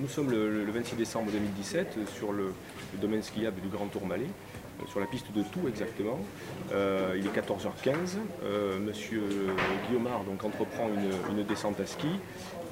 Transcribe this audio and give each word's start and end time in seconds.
Nous 0.00 0.08
sommes 0.08 0.30
le, 0.30 0.64
26 0.70 0.96
décembre 0.96 1.30
2017 1.30 1.98
sur 2.16 2.32
le, 2.32 2.54
domaine 3.02 3.22
skiable 3.22 3.60
du 3.60 3.68
Grand 3.68 3.86
Tourmalet, 3.86 4.24
euh, 4.24 4.86
sur 4.86 4.98
la 4.98 5.04
piste 5.04 5.30
de 5.32 5.42
Tout 5.42 5.68
exactement. 5.68 6.18
Euh, 6.72 7.16
il 7.18 7.26
est 7.26 7.28
14h15. 7.28 8.16
Euh, 8.42 8.78
monsieur 8.78 9.22
Guillaumard 9.86 10.24
donc, 10.24 10.42
entreprend 10.42 10.88
une, 10.88 11.44
descente 11.44 11.78
à 11.80 11.86
ski, 11.86 12.08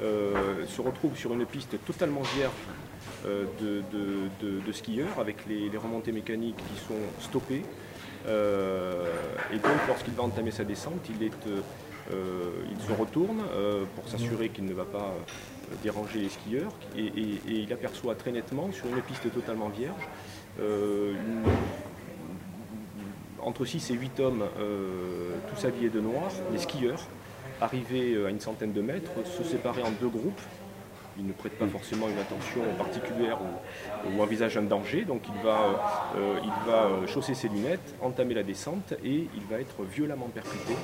se 0.01 0.81
retrouve 0.81 1.17
sur 1.19 1.35
une 1.35 1.45
piste 1.45 1.77
totalement 1.85 2.23
vierge 2.35 2.53
de, 3.61 4.73
skieurs 4.73 5.21
avec 5.21 5.45
les, 5.47 5.77
remontées 5.77 6.13
mécaniques 6.13 6.57
qui 6.57 6.81
sont 6.81 7.21
stoppées. 7.21 7.63
et 8.27 9.59
donc 9.59 9.87
lorsqu'il 9.87 10.15
va 10.15 10.23
entamer 10.23 10.51
sa 10.51 10.65
descente, 10.65 11.07
il 11.11 11.23
est 11.27 11.49
euh, 12.11 12.51
il 12.71 12.81
se 12.81 12.93
retourne 12.93 13.43
euh, 13.53 13.85
pour 13.95 14.09
s'assurer 14.09 14.49
qu'il 14.49 14.65
ne 14.65 14.73
va 14.73 14.85
pas 14.85 14.99
euh, 14.99 15.75
déranger 15.83 16.21
les 16.21 16.29
skieurs. 16.29 16.73
Et, 16.97 17.13
il 17.47 17.73
aperçoit 17.73 18.15
très 18.15 18.33
nettement 18.33 18.71
sur 18.73 18.87
une 18.87 19.03
piste 19.03 19.33
totalement 19.33 19.69
vierge 19.69 20.09
entre 23.41 23.65
6 23.65 23.93
et 23.93 23.95
8 23.95 24.21
hommes, 24.21 24.45
tous 25.55 25.65
habillés 25.65 25.89
de 25.89 26.01
noir, 26.01 26.33
des 26.51 26.59
skieurs, 26.59 27.07
arrivés 27.61 28.17
à 28.27 28.31
une 28.31 28.41
centaine 28.41 28.73
de 28.73 28.83
mètres, 28.83 29.13
se 29.25 29.45
séparer 29.45 29.83
en 29.83 29.93
deux 30.01 30.09
groupes. 30.09 30.41
Ils 31.17 31.25
ne 31.25 31.33
prêtent 31.33 31.57
pas 31.59 31.69
forcément 31.69 32.09
une 32.09 32.19
attention 32.19 32.63
particulière 32.77 33.39
ou, 34.11 34.21
envisagent 34.21 34.59
un 34.59 34.63
danger, 34.63 35.05
donc 35.05 35.23
il 35.29 35.45
va, 35.45 36.13
il 36.43 36.71
va 36.71 37.07
chausser 37.07 37.35
ses 37.35 37.49
lunettes, 37.49 37.95
entamer 38.03 38.35
la 38.35 38.43
descente 38.43 38.95
et 39.05 39.29
il 39.33 39.45
va 39.49 39.61
être 39.61 39.85
violemment 39.85 40.29
percuté 40.35 40.75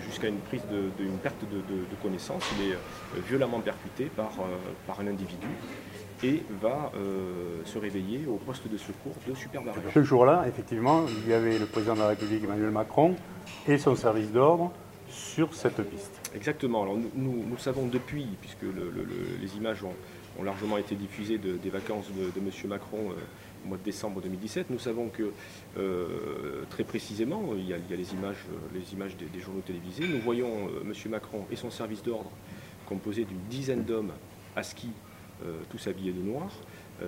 jusqu'à 0.00 0.28
une 0.28 0.38
prise 0.38 0.62
de, 0.70 0.90
perte 1.22 1.42
de, 1.50 1.96
connaissance. 2.02 2.44
Il 2.58 2.70
est 2.70 2.74
euh, 2.74 3.20
violemment 3.26 3.60
percuté 3.60 4.06
par, 4.16 4.32
euh, 4.40 4.56
par 4.86 5.00
un 5.00 5.06
individu 5.06 5.46
et 6.24 6.42
va 6.60 6.92
se 7.64 7.78
réveiller 7.78 8.26
au 8.28 8.36
poste 8.36 8.70
de 8.70 8.76
secours 8.76 9.14
de 9.26 9.34
Superbarrage. 9.34 9.82
Ce 9.92 10.04
jour-là, 10.04 10.44
effectivement, 10.46 11.04
il 11.08 11.28
y 11.28 11.34
avait 11.34 11.58
le 11.58 11.66
président 11.66 11.94
de 11.94 11.98
la 11.98 12.08
République 12.08 12.44
Emmanuel 12.44 12.70
Macron 12.70 13.16
et 13.66 13.76
son 13.76 13.96
service 13.96 14.30
d'ordre 14.30 14.70
sur 15.08 15.52
cette 15.52 15.82
piste. 15.90 16.30
Exactement. 16.32 16.84
Alors 16.84 16.96
nous, 16.96 17.44
nous, 17.44 17.58
savons 17.58 17.88
depuis, 17.88 18.28
puisque 18.40 18.62
les 18.62 19.56
images 19.56 19.82
ont, 19.82 20.44
largement 20.44 20.78
été 20.78 20.94
diffusées 20.94 21.38
des 21.38 21.70
vacances 21.70 22.06
de, 22.12 22.26
de 22.26 22.46
M. 22.46 22.52
Macron 22.68 23.10
au 23.64 23.68
mois 23.68 23.78
de 23.78 23.82
décembre 23.82 24.20
2017. 24.20 24.70
Nous 24.70 24.78
savons 24.78 25.08
que 25.08 25.32
euh, 25.78 26.64
très 26.70 26.84
précisément, 26.84 27.42
il 27.56 27.68
y, 27.68 27.72
a, 27.72 27.76
les 27.76 28.12
images, 28.12 28.44
les 28.74 28.92
images 28.92 29.16
des, 29.16 29.40
journaux 29.40 29.60
télévisés. 29.60 30.06
Nous 30.06 30.20
voyons 30.20 30.68
euh, 30.68 30.82
M. 30.82 30.92
Macron 31.10 31.44
et 31.50 31.56
son 31.56 31.70
service 31.70 32.02
d'ordre 32.02 32.30
composé 32.86 33.24
d'une 33.24 33.42
dizaine 33.48 33.84
d'hommes 33.84 34.12
à 34.56 34.62
ski, 34.62 34.90
euh, 35.44 35.58
tous 35.70 35.86
habillés 35.86 36.12
de 36.12 36.22
noir, 36.22 36.50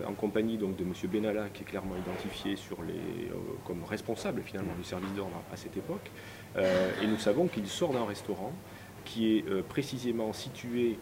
en 0.08 0.12
compagnie 0.14 0.56
donc 0.56 0.76
de 0.76 0.82
M. 0.82 0.92
Benalla, 1.04 1.48
qui 1.50 1.62
est 1.62 1.66
clairement 1.66 1.94
identifié 1.94 2.56
sur 2.56 2.82
les, 2.82 3.30
comme 3.64 3.84
responsable 3.84 4.42
finalement 4.44 4.74
du 4.76 4.82
service 4.82 5.12
d'ordre 5.14 5.40
à 5.52 5.56
cette 5.56 5.76
époque. 5.76 6.10
et 6.56 7.06
nous 7.06 7.18
savons 7.18 7.46
qu'il 7.46 7.68
sort 7.68 7.92
d'un 7.92 8.04
restaurant 8.04 8.52
qui 9.04 9.36
est 9.36 9.62
précisément 9.68 10.32
situé 10.32 10.98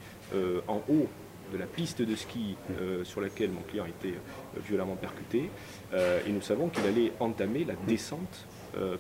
en 0.69 0.83
haut 0.91 1.09
de 1.53 1.59
la 1.59 1.67
piste 1.67 2.03
de 2.03 2.17
ski 2.17 2.57
euh, 2.81 3.05
sur 3.05 3.21
laquelle 3.21 3.51
mon 3.51 3.61
client 3.63 3.85
été 3.85 4.09
euh, 4.09 4.61
violemment 4.67 4.97
percuté. 4.97 5.51
Euh, 5.93 6.21
et 6.27 6.33
nous 6.33 6.41
savons 6.41 6.69
qu'il 6.69 6.85
allait 6.87 7.13
entamer 7.21 7.65
la 7.65 7.75
descente 7.87 8.47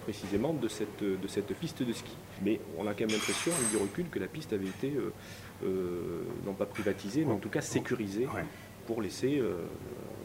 précisément 0.03 0.53
de 0.53 0.69
cette, 0.69 1.03
de 1.03 1.28
cette 1.28 1.55
piste 1.55 1.83
de 1.83 1.95
ski. 1.95 2.12
Mais 2.42 2.61
on 2.77 2.86
a 2.86 2.92
quand 2.92 3.06
même 3.06 3.12
l'impression, 3.12 3.53
avec 3.53 3.70
du 3.70 3.78
recul, 3.78 4.05
que 4.11 4.19
la 4.19 4.27
piste 4.27 4.53
avait 4.53 4.67
été 4.67 4.92
non 6.45 6.53
pas 6.53 6.67
privatisée, 6.67 7.25
mais 7.25 7.33
en 7.33 7.39
tout 7.39 7.48
cas 7.48 7.62
sécurisée 7.62 8.28
pour 8.86 9.00
laisser 9.00 9.42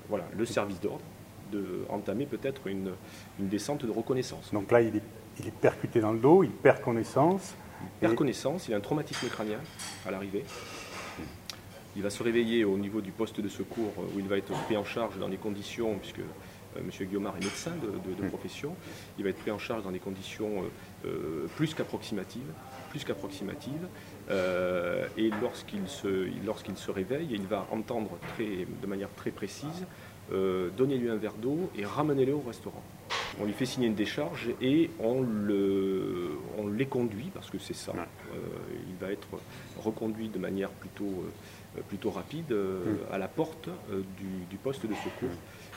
voilà, 0.10 0.26
le 0.38 0.46
service 0.46 0.82
d'ordre 0.82 1.00
de 1.54 1.86
entamer 1.88 2.26
peut-être 2.26 2.68
une, 2.68 2.92
une, 3.40 3.48
descente 3.48 3.86
de 3.86 3.92
reconnaissance. 3.92 4.52
Donc 4.52 4.70
là, 4.70 4.82
il 4.82 4.98
est, 4.98 5.04
il 5.40 5.48
est, 5.48 5.52
percuté 5.52 6.02
dans 6.02 6.12
le 6.12 6.20
dos, 6.20 6.44
il 6.44 6.52
perd 6.52 6.82
connaissance. 6.82 7.56
Il 7.82 8.00
perd 8.02 8.16
connaissance, 8.16 8.68
il 8.68 8.74
a 8.74 8.78
un 8.78 8.82
traumatisme 8.82 9.30
crânien 9.30 9.60
à 10.06 10.12
l'arrivée. 10.12 10.44
Il 11.98 12.04
va 12.04 12.12
se 12.12 12.22
réveiller 12.22 12.64
au 12.64 12.78
niveau 12.78 13.02
du 13.02 13.12
poste 13.12 13.42
de 13.42 13.50
secours 13.50 13.92
euh, 13.98 14.16
où 14.16 14.20
il 14.20 14.28
va 14.28 14.38
être 14.38 14.54
pris 14.66 14.78
en 14.78 14.86
charge 14.86 15.18
dans 15.18 15.30
des 15.30 15.38
conditions, 15.38 15.98
puisque 15.98 16.20
euh, 16.20 16.80
M. 16.80 16.92
Guillaumard 17.08 17.36
est 17.38 17.44
médecin 17.44 17.72
de, 17.72 18.24
mmh. 18.24 18.30
profession, 18.30 18.76
il 19.18 19.24
va 19.24 19.32
être 19.32 19.40
pris 19.40 19.50
en 19.50 19.58
charge 19.58 19.84
dans 19.84 19.90
des 19.90 19.98
conditions 19.98 20.64
euh, 21.06 21.48
plus 21.56 21.74
qu'approximatives. 21.74 22.54
Plus 22.92 23.04
qu'approximatives. 23.04 23.88
et 24.30 25.32
lorsqu'il 25.42 25.88
se, 25.88 26.92
réveille, 26.92 27.28
il 27.32 27.48
va 27.48 27.68
entendre 27.72 28.12
très, 28.36 28.66
de 28.82 28.88
manière 28.88 29.10
très 29.16 29.32
précise 29.32 29.86
donner-lui 30.32 31.10
un 31.10 31.16
verre 31.16 31.34
d'eau 31.34 31.70
et 31.78 31.86
ramener-le 31.86 32.34
au 32.34 32.44
restaurant. 32.46 32.84
On 33.40 33.46
lui 33.46 33.54
fait 33.54 33.66
signer 33.66 33.88
une 33.88 33.96
décharge 33.96 34.50
et 34.62 34.90
on, 35.00 35.22
le, 35.22 36.32
les 36.78 36.86
conduit, 36.86 37.32
parce 37.34 37.50
que 37.50 37.60
c'est 37.60 37.76
ça. 37.76 37.94
il 38.88 38.96
va 38.96 39.12
être 39.12 39.28
reconduit 39.78 40.30
de 40.30 40.40
manière 40.40 40.70
plutôt 40.70 41.26
euh, 41.78 41.82
plutôt 41.82 42.10
rapide 42.10 42.52
euh, 42.52 42.80
mm. 42.80 43.14
à 43.14 43.18
la 43.18 43.28
porte 43.28 43.68
euh, 43.68 44.02
du, 44.50 44.58
poste 44.58 44.86
de 44.86 44.94
secours, 44.94 45.36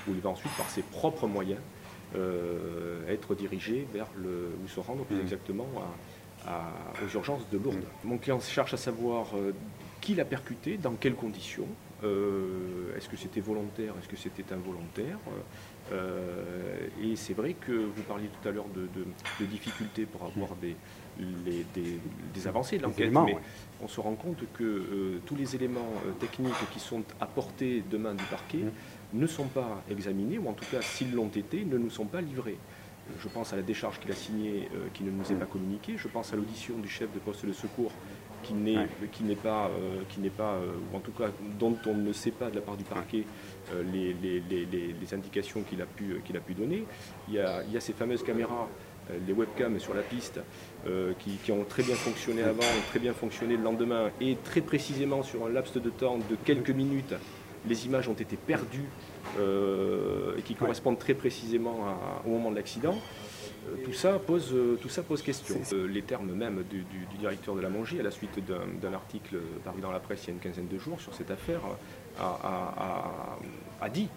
où 0.08 0.12
il 0.12 0.20
va 0.20 0.30
ensuite, 0.30 0.52
par 0.56 0.68
ses 0.70 0.82
propres 0.82 1.26
moyens, 1.26 1.60
être 3.08 3.36
dirigé 3.36 3.86
vers 3.92 4.08
le, 4.16 4.50
ou 4.64 4.68
se 4.68 4.80
rendre 4.80 5.04
plus 5.04 5.16
mm. 5.16 5.20
exactement 5.20 5.68
aux 6.46 7.14
urgences 7.14 7.48
de 7.52 7.58
Lourdes. 7.58 7.76
Mm. 7.76 8.08
Mon 8.08 8.18
client 8.18 8.40
cherche 8.40 8.74
à 8.74 8.76
savoir 8.76 9.26
qui 10.00 10.14
l'a 10.14 10.24
percuté, 10.24 10.76
dans 10.76 10.94
quelles 10.94 11.14
conditions, 11.14 11.68
est-ce 12.02 13.08
que 13.08 13.16
c'était 13.16 13.40
volontaire, 13.40 13.94
est-ce 13.98 14.08
que 14.08 14.16
c'était 14.16 14.52
involontaire 14.52 15.18
Et 17.02 17.16
c'est 17.16 17.34
vrai 17.34 17.54
que 17.54 17.72
vous 17.72 18.02
parliez 18.02 18.28
tout 18.28 18.48
à 18.48 18.52
l'heure 18.52 18.68
de, 18.74 19.46
difficultés 19.46 20.06
pour 20.06 20.24
avoir 20.24 20.56
des, 20.56 20.76
des, 22.34 22.46
avancées 22.46 22.78
de 22.78 22.84
l'enquête, 22.84 23.12
mais 23.12 23.36
on 23.82 23.88
se 23.88 24.00
rend 24.00 24.14
compte 24.14 24.44
que 24.54 24.64
euh, 24.64 25.20
tous 25.26 25.36
les 25.36 25.54
éléments 25.54 25.92
euh, 26.06 26.12
techniques 26.12 26.52
qui 26.72 26.80
sont 26.80 27.02
apportés 27.20 27.82
demain 27.90 28.14
du 28.14 28.24
parquet 28.24 28.58
mmh. 28.58 29.18
ne 29.18 29.26
sont 29.26 29.46
pas 29.46 29.82
examinés, 29.90 30.38
ou 30.38 30.48
en 30.48 30.52
tout 30.52 30.64
cas, 30.70 30.82
s'ils 30.82 31.14
l'ont 31.14 31.28
été, 31.28 31.64
ne 31.64 31.78
nous 31.78 31.90
sont 31.90 32.06
pas 32.06 32.20
livrés. 32.20 32.58
Je 33.18 33.28
pense 33.28 33.52
à 33.52 33.56
la 33.56 33.62
décharge 33.62 33.98
qu'il 34.00 34.10
a 34.10 34.14
signée, 34.14 34.68
euh, 34.74 34.86
qui 34.94 35.02
ne 35.02 35.10
nous 35.10 35.30
est 35.30 35.34
pas 35.34 35.46
communiquée. 35.46 35.94
Je 35.96 36.08
pense 36.08 36.32
à 36.32 36.36
l'audition 36.36 36.78
du 36.78 36.88
chef 36.88 37.12
de 37.12 37.18
poste 37.18 37.46
de 37.46 37.52
secours, 37.52 37.92
qui 38.42 38.54
n'est 38.54 38.86
n'est 39.22 39.34
pas, 39.36 39.70
qui 40.08 40.20
n'est 40.20 40.30
pas 40.30 40.58
ou 40.90 40.96
en 40.96 41.00
tout 41.00 41.12
cas 41.12 41.28
dont 41.58 41.76
on 41.86 41.94
ne 41.94 42.10
sait 42.10 42.30
pas 42.30 42.48
de 42.48 42.54
la 42.54 42.62
part 42.62 42.78
du 42.78 42.84
parquet 42.84 43.26
les, 43.92 44.14
les, 44.14 45.14
indications 45.14 45.60
qu'il 45.60 45.82
a 45.82 45.84
pu 45.84 46.22
qu'il 46.24 46.38
a 46.38 46.40
pu 46.40 46.54
donner. 46.54 46.84
Il 47.28 47.34
y 47.34 47.38
a, 47.38 47.62
il 47.64 47.72
y 47.72 47.76
a 47.76 47.80
ces 47.80 47.92
fameuses 47.92 48.22
caméras 48.22 48.66
euh, 49.10 49.18
les 49.26 49.32
webcams 49.32 49.78
sur 49.78 49.94
la 49.94 50.02
piste 50.02 50.40
euh, 50.86 51.12
qui, 51.18 51.52
ont 51.52 51.64
très 51.64 51.82
bien 51.82 51.94
fonctionné 51.94 52.42
avant 52.42 52.62
et 52.62 52.88
très 52.90 52.98
bien 52.98 53.12
fonctionné 53.12 53.56
le 53.56 53.62
lendemain, 53.62 54.10
et 54.20 54.36
très 54.44 54.60
précisément 54.60 55.22
sur 55.22 55.46
un 55.46 55.50
laps 55.50 55.76
de 55.76 55.90
temps 55.90 56.18
de 56.18 56.36
quelques 56.44 56.70
minutes, 56.70 57.14
les 57.68 57.86
images 57.86 58.08
ont 58.08 58.14
été 58.14 58.36
perdues 58.36 58.88
euh, 59.38 60.36
et 60.38 60.42
qui 60.42 60.54
correspondent 60.54 60.98
très 60.98 61.14
précisément 61.14 61.96
au 62.26 62.30
moment 62.30 62.50
de 62.50 62.56
l'accident. 62.56 62.96
tout, 63.84 63.92
ça 63.92 64.18
pose, 64.18 64.54
tout 64.80 64.88
ça 64.88 65.02
pose 65.02 65.22
question. 65.22 65.56
les 65.72 66.02
termes 66.02 66.32
même 66.32 66.62
du, 66.70 66.84
directeur 67.18 67.54
de 67.54 67.60
la 67.60 67.68
Mongie, 67.68 68.00
à 68.00 68.02
la 68.02 68.10
suite 68.10 68.40
d'un 68.80 68.92
article 68.92 69.38
paru 69.64 69.80
dans 69.80 69.92
la 69.92 70.00
presse 70.00 70.24
il 70.24 70.28
y 70.28 70.30
a 70.30 70.34
une 70.34 70.40
quinzaine 70.40 70.68
de 70.68 70.78
jours 70.78 71.00
sur 71.00 71.14
cette 71.14 71.30
affaire, 71.30 71.60
a 72.18 73.88
dit 73.88 74.08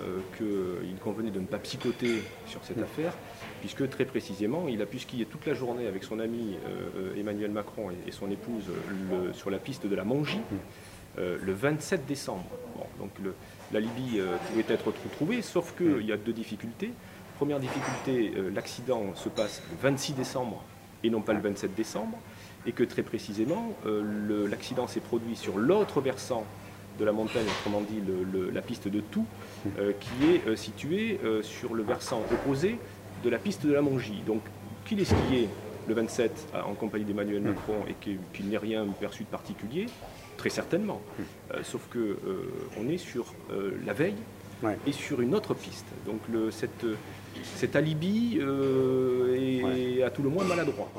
euh, 0.00 0.20
qu'il 0.36 0.96
convenait 0.96 1.30
de 1.30 1.38
ne 1.38 1.46
pas 1.46 1.58
psychoter 1.58 2.22
sur 2.46 2.64
cette 2.64 2.78
affaire, 2.78 3.12
puisque 3.60 3.88
très 3.90 4.04
précisément, 4.04 4.66
il 4.68 4.80
a 4.80 4.86
pu 4.86 4.98
skier 4.98 5.26
toute 5.26 5.44
la 5.46 5.54
journée 5.54 5.86
avec 5.86 6.02
son 6.02 6.18
ami 6.18 6.56
euh, 6.96 7.14
Emmanuel 7.14 7.50
Macron 7.50 7.90
et, 7.90 8.10
son 8.10 8.30
épouse 8.30 8.64
sur 9.34 9.50
la 9.50 9.58
piste 9.58 9.86
de 9.86 9.94
la 9.94 10.04
Mongie 10.04 10.40
euh, 10.52 10.56
le 11.18 11.52
27 11.52 12.06
décembre. 12.06 12.46
donc 12.98 13.10
la 13.72 13.80
Libye 13.80 14.20
pouvait 14.48 14.74
être 14.74 14.86
retrouvée, 14.86 15.42
sauf 15.42 15.74
qu'il 15.76 16.06
y 16.06 16.12
a 16.12 16.16
deux 16.16 16.32
difficultés. 16.32 16.92
Première 17.36 17.60
difficulté, 17.60 18.32
l'accident 18.54 19.14
se 19.14 19.28
passe 19.28 19.62
le 19.70 19.76
26 19.82 20.14
décembre 20.14 20.62
et 21.04 21.10
non 21.10 21.20
pas 21.20 21.32
le 21.32 21.40
27 21.40 21.74
décembre, 21.74 22.18
et 22.66 22.72
que 22.72 22.84
très 22.84 23.02
précisément, 23.02 23.74
l'accident 23.84 24.86
s'est 24.86 25.00
produit 25.00 25.36
sur 25.36 25.58
l'autre 25.58 26.00
versant 26.00 26.44
de 26.98 27.04
la 27.04 27.12
montagne, 27.12 27.44
autrement 27.46 27.80
dit 27.80 28.02
la 28.52 28.62
piste 28.62 28.88
de 28.88 29.00
Tout, 29.00 29.26
euh, 29.78 29.92
qui 29.98 30.30
est 30.30 30.46
euh, 30.46 30.56
située 30.56 31.18
euh, 31.24 31.42
sur 31.42 31.74
le 31.74 31.82
versant 31.82 32.22
opposé 32.30 32.78
de 33.24 33.30
la 33.30 33.38
piste 33.38 33.64
de 33.64 33.72
la 33.72 33.82
Mongie. 33.82 34.22
Donc 34.26 34.42
qu'il 34.84 35.00
ait 35.00 35.04
skié 35.04 35.48
le 35.88 35.94
27 35.94 36.54
en 36.66 36.74
compagnie 36.74 37.04
d'Emmanuel 37.04 37.42
Macron 37.42 37.84
et 37.88 37.94
qu'il 37.94 38.48
n'ait 38.48 38.58
rien 38.58 38.86
perçu 38.98 39.24
de 39.24 39.28
particulier, 39.28 39.86
très 40.36 40.50
certainement. 40.50 41.00
sauf 41.62 41.88
que 41.90 42.18
on 42.78 42.88
est 42.88 42.98
sur 42.98 43.34
la 43.84 43.92
veille 43.92 44.16
et 44.86 44.92
sur 44.92 45.20
une 45.20 45.34
autre 45.34 45.54
piste. 45.54 45.86
Donc 46.06 46.20
le, 46.30 46.50
cette, 46.50 46.86
cet 47.56 47.76
alibi 47.76 48.38
est 48.38 50.02
à 50.02 50.10
tout 50.10 50.22
le 50.22 50.28
moins 50.28 50.44
maladroit. 50.44 50.90